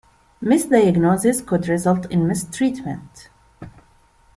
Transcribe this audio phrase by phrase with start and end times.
[0.41, 3.29] Misdiagnoses could result in mistreatment.